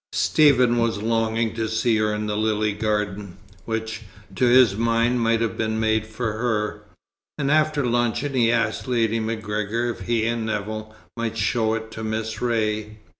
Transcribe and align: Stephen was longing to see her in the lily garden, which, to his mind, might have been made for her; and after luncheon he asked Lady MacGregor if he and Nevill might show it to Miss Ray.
Stephen 0.13 0.79
was 0.79 0.97
longing 1.03 1.53
to 1.53 1.67
see 1.69 1.97
her 1.97 2.11
in 2.11 2.25
the 2.25 2.35
lily 2.35 2.73
garden, 2.73 3.37
which, 3.65 4.01
to 4.35 4.45
his 4.45 4.75
mind, 4.75 5.19
might 5.19 5.41
have 5.41 5.55
been 5.55 5.79
made 5.79 6.07
for 6.07 6.31
her; 6.39 6.81
and 7.37 7.51
after 7.51 7.85
luncheon 7.85 8.33
he 8.33 8.51
asked 8.51 8.87
Lady 8.87 9.19
MacGregor 9.19 9.91
if 9.91 10.07
he 10.07 10.25
and 10.25 10.47
Nevill 10.47 10.95
might 11.15 11.37
show 11.37 11.75
it 11.75 11.91
to 11.91 12.03
Miss 12.03 12.41
Ray. 12.41 12.97